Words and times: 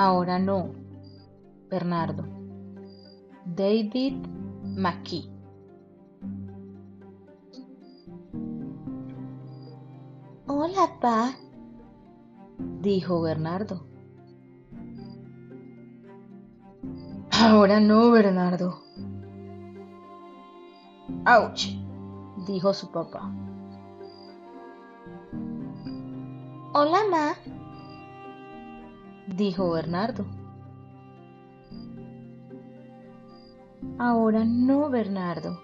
Ahora 0.00 0.38
no, 0.38 0.76
Bernardo. 1.68 2.22
David 3.44 4.24
McKee. 4.62 5.28
Hola, 10.46 11.00
pa, 11.00 11.34
dijo 12.80 13.22
Bernardo. 13.22 13.88
Ahora 17.32 17.80
no, 17.80 18.12
Bernardo. 18.12 18.78
¡Auch! 21.26 21.76
dijo 22.46 22.72
su 22.72 22.92
papá. 22.92 23.32
Hola, 26.72 27.00
ma, 27.10 27.57
dijo 29.36 29.70
Bernardo. 29.70 30.24
Ahora 33.98 34.44
no, 34.44 34.90
Bernardo, 34.90 35.60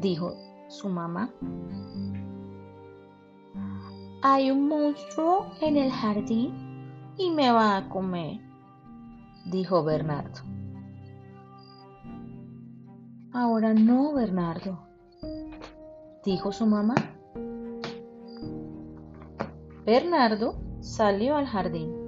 dijo 0.00 0.34
su 0.68 0.88
mamá. 0.88 1.30
Hay 4.22 4.50
un 4.50 4.68
monstruo 4.68 5.46
en 5.60 5.76
el 5.76 5.90
jardín 5.90 6.54
y 7.16 7.30
me 7.30 7.50
va 7.50 7.76
a 7.76 7.88
comer, 7.88 8.40
dijo 9.46 9.82
Bernardo. 9.82 10.40
Ahora 13.32 13.74
no, 13.74 14.12
Bernardo, 14.12 14.78
dijo 16.24 16.52
su 16.52 16.66
mamá. 16.66 16.94
Bernardo 19.84 20.54
salió 20.80 21.36
al 21.36 21.46
jardín. 21.46 22.01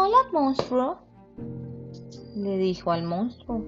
Hola, 0.00 0.18
monstruo, 0.32 0.98
le 2.36 2.56
dijo 2.56 2.92
al 2.92 3.02
monstruo. 3.02 3.64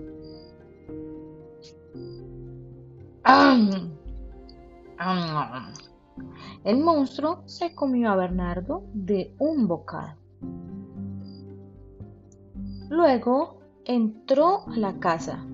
El 6.62 6.78
monstruo 6.78 7.42
se 7.47 7.75
comió 7.75 8.11
a 8.11 8.14
Bernardo 8.14 8.84
de 8.95 9.34
un 9.41 9.67
bocado. 9.67 10.14
Luego 12.91 13.59
entró 13.84 14.69
a 14.69 14.77
la 14.77 15.00
casa. 15.00 15.44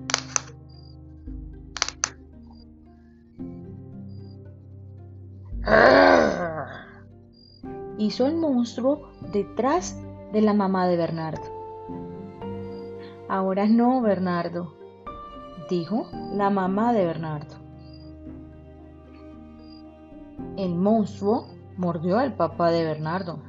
Hizo 7.97 8.27
el 8.27 8.35
monstruo 8.35 9.09
detrás 9.33 9.97
de 10.31 10.41
la 10.41 10.53
mamá 10.53 10.87
de 10.87 10.97
Bernardo. 10.97 11.41
Ahora 13.29 13.67
no, 13.67 14.01
Bernardo, 14.01 14.73
dijo 15.69 16.07
la 16.33 16.49
mamá 16.49 16.93
de 16.93 17.05
Bernardo. 17.05 17.55
El 20.55 20.75
monstruo 20.75 21.47
mordió 21.77 22.17
al 22.17 22.33
papá 22.33 22.71
de 22.71 22.83
Bernardo. 22.83 23.39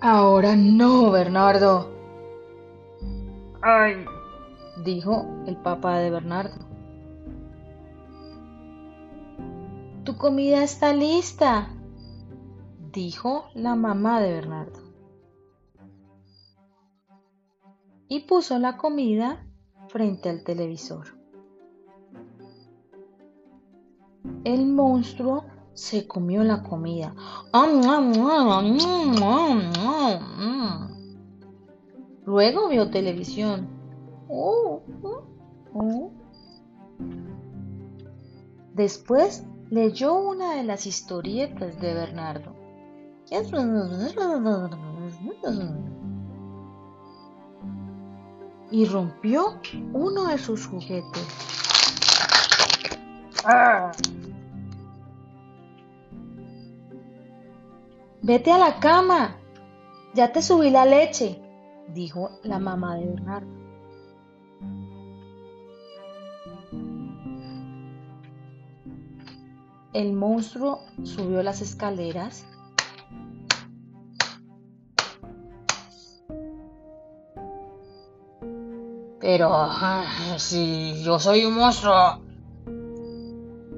Ahora 0.00 0.56
no, 0.56 1.10
Bernardo. 1.10 1.90
Ay, 3.60 4.04
dijo 4.84 5.26
el 5.46 5.56
papá 5.56 5.98
de 5.98 6.10
Bernardo. 6.10 6.56
Tu 10.04 10.16
comida 10.16 10.62
está 10.62 10.94
lista, 10.94 11.68
dijo 12.92 13.44
la 13.54 13.74
mamá 13.74 14.20
de 14.20 14.32
Bernardo. 14.32 14.80
Y 18.08 18.20
puso 18.20 18.58
la 18.58 18.76
comida 18.76 19.46
frente 19.88 20.30
al 20.30 20.44
televisor. 20.44 21.18
El 24.44 24.66
monstruo 24.66 25.44
se 25.74 26.06
comió 26.06 26.42
la 26.42 26.62
comida. 26.62 27.14
Luego 32.24 32.68
vio 32.68 32.90
televisión. 32.90 33.68
Después 38.74 39.44
leyó 39.70 40.14
una 40.14 40.54
de 40.54 40.64
las 40.64 40.86
historietas 40.86 41.80
de 41.80 41.94
Bernardo. 41.94 42.57
Y 48.70 48.84
rompió 48.86 49.60
uno 49.92 50.26
de 50.26 50.38
sus 50.38 50.66
juguetes. 50.66 51.26
Vete 58.22 58.52
a 58.52 58.58
la 58.58 58.78
cama. 58.80 59.36
Ya 60.14 60.32
te 60.32 60.42
subí 60.42 60.70
la 60.70 60.84
leche, 60.84 61.40
dijo 61.94 62.30
la 62.42 62.58
mamá 62.58 62.96
de 62.96 63.06
Bernardo. 63.06 63.58
El 69.92 70.12
monstruo 70.12 70.80
subió 71.02 71.42
las 71.42 71.60
escaleras. 71.60 72.46
Pero 79.20 79.50
si 80.36 81.02
yo 81.02 81.18
soy 81.18 81.44
un 81.44 81.54
monstruo, 81.54 82.20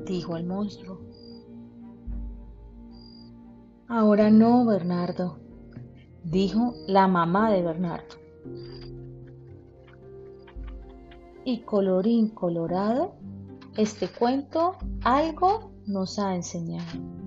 dijo 0.05 0.37
el 0.37 0.45
monstruo. 0.45 1.01
Ahora 3.89 4.31
no, 4.31 4.67
Bernardo, 4.67 5.39
dijo 6.23 6.75
la 6.87 7.09
mamá 7.09 7.51
de 7.51 7.63
Bernardo. 7.63 8.17
Y 11.45 11.63
colorín 11.63 12.29
colorado, 12.29 13.15
este 13.77 14.09
cuento 14.09 14.77
algo 15.03 15.73
nos 15.87 16.19
ha 16.19 16.37
enseñado. 16.37 17.20